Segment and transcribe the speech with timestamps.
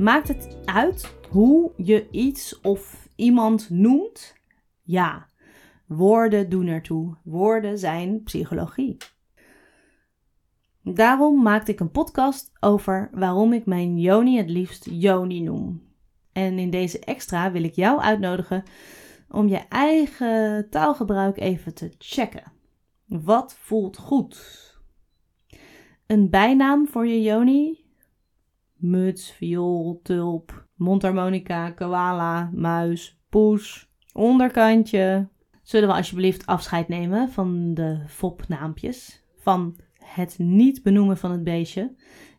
[0.00, 4.34] Maakt het uit hoe je iets of iemand noemt?
[4.82, 5.26] Ja,
[5.86, 7.16] woorden doen ertoe.
[7.22, 8.96] Woorden zijn psychologie.
[10.82, 15.82] Daarom maakte ik een podcast over waarom ik mijn Joni het liefst Joni noem.
[16.32, 18.62] En in deze extra wil ik jou uitnodigen
[19.28, 22.52] om je eigen taalgebruik even te checken.
[23.06, 24.38] Wat voelt goed?
[26.06, 27.79] Een bijnaam voor je Joni?
[28.80, 35.28] Muts, viool, tulp, mondharmonica, koala, muis, poes, onderkantje.
[35.62, 39.24] Zullen we alsjeblieft afscheid nemen van de fopnaampjes?
[39.38, 41.94] Van het niet benoemen van het beestje?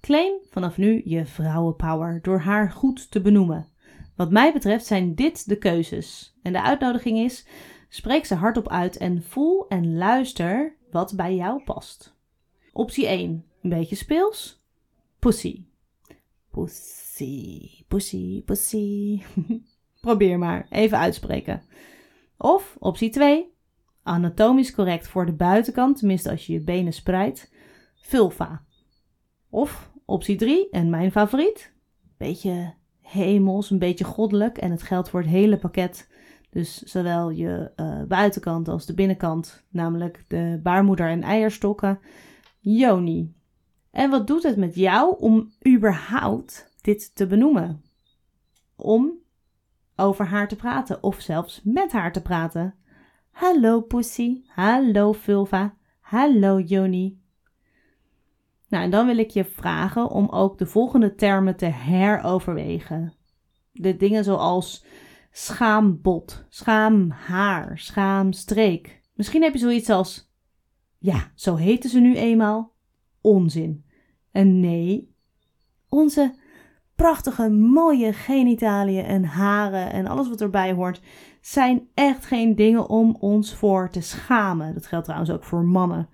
[0.00, 3.68] Claim vanaf nu je vrouwenpower door haar goed te benoemen.
[4.16, 6.36] Wat mij betreft zijn dit de keuzes.
[6.42, 7.46] En de uitnodiging is:
[7.88, 12.16] spreek ze hardop uit en voel en luister wat bij jou past.
[12.72, 13.44] Optie 1.
[13.62, 14.64] Een beetje speels.
[15.18, 15.64] Pussy.
[16.56, 19.22] Pussy, pussy, pussy.
[20.00, 21.62] Probeer maar, even uitspreken.
[22.36, 23.54] Of optie 2.
[24.02, 27.52] Anatomisch correct voor de buitenkant, tenminste als je je benen spreidt.
[28.00, 28.62] Vulva.
[29.50, 31.72] Of optie 3, en mijn favoriet.
[32.16, 36.08] Beetje hemels, een beetje goddelijk en het geldt voor het hele pakket.
[36.50, 41.98] Dus zowel je uh, buitenkant als de binnenkant, namelijk de baarmoeder en eierstokken.
[42.60, 43.35] Joni.
[43.96, 47.82] En wat doet het met jou om überhaupt dit te benoemen?
[48.74, 49.12] Om
[49.94, 52.74] over haar te praten of zelfs met haar te praten.
[53.30, 57.20] Hallo Pussy, hallo Vulva, hallo Joni.
[58.68, 63.14] Nou, en dan wil ik je vragen om ook de volgende termen te heroverwegen.
[63.72, 64.84] De dingen zoals
[65.30, 69.00] schaambot, schaamhaar, schaamstreek.
[69.14, 70.32] Misschien heb je zoiets als,
[70.98, 72.74] ja, zo heten ze nu eenmaal.
[73.20, 73.84] Onzin.
[74.36, 75.14] En nee,
[75.88, 76.34] onze
[76.94, 81.00] prachtige, mooie genitaliën en haren en alles wat erbij hoort,
[81.40, 84.74] zijn echt geen dingen om ons voor te schamen.
[84.74, 86.08] Dat geldt trouwens ook voor mannen.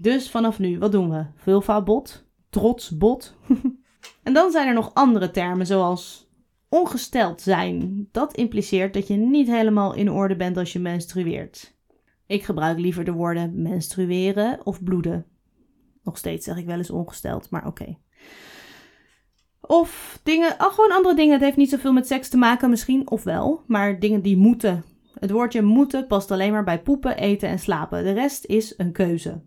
[0.00, 1.26] Dus vanaf nu, wat doen we?
[1.34, 2.26] Vulva-bot?
[2.50, 3.36] Trotsbot?
[4.22, 6.30] en dan zijn er nog andere termen, zoals
[6.68, 8.08] ongesteld zijn.
[8.12, 11.76] Dat impliceert dat je niet helemaal in orde bent als je menstrueert.
[12.26, 15.31] Ik gebruik liever de woorden menstrueren of bloeden.
[16.02, 17.96] Nog steeds zeg ik wel eens ongesteld, maar oké.
[19.60, 21.32] Of dingen, oh, gewoon andere dingen.
[21.32, 23.62] Het heeft niet zoveel met seks te maken misschien, of wel.
[23.66, 24.84] Maar dingen die moeten.
[25.18, 28.04] Het woordje moeten past alleen maar bij poepen, eten en slapen.
[28.04, 29.42] De rest is een keuze.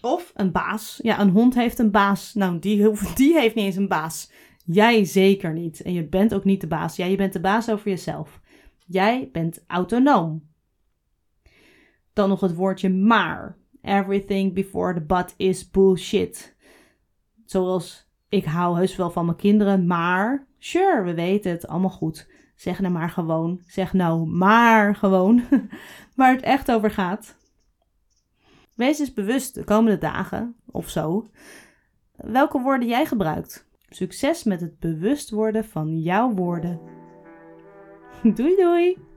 [0.00, 0.98] Of een baas.
[1.02, 2.34] Ja, een hond heeft een baas.
[2.34, 4.30] Nou, die, die heeft niet eens een baas.
[4.64, 5.82] Jij zeker niet.
[5.82, 6.96] En je bent ook niet de baas.
[6.96, 8.40] Ja, je bent de baas over jezelf.
[8.86, 10.48] Jij bent autonoom.
[12.12, 13.59] Dan nog het woordje maar.
[13.82, 16.56] Everything before the butt is bullshit.
[17.44, 22.30] Zoals ik hou heus wel van mijn kinderen, maar sure, we weten het allemaal goed.
[22.54, 23.60] Zeg nou maar gewoon.
[23.66, 25.42] Zeg nou maar gewoon
[26.16, 27.36] waar het echt over gaat.
[28.74, 31.26] Wees eens bewust de komende dagen of zo
[32.22, 33.68] welke woorden jij gebruikt.
[33.88, 36.80] Succes met het bewust worden van jouw woorden.
[38.34, 39.09] Doei doei!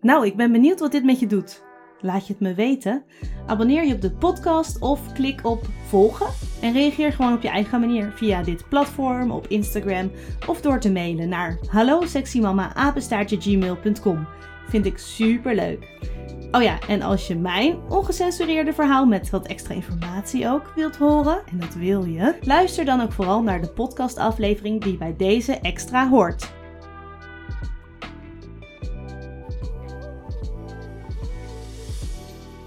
[0.00, 1.62] Nou, ik ben benieuwd wat dit met je doet.
[2.00, 3.04] Laat je het me weten.
[3.46, 6.26] Abonneer je op de podcast of klik op volgen.
[6.60, 10.10] En reageer gewoon op je eigen manier via dit platform, op Instagram
[10.46, 12.00] of door te mailen naar hallo
[14.68, 15.88] Vind ik super leuk.
[16.50, 21.42] Oh ja, en als je mijn ongecensureerde verhaal met wat extra informatie ook wilt horen,
[21.50, 26.08] en dat wil je, luister dan ook vooral naar de podcastaflevering die bij deze extra
[26.08, 26.57] hoort.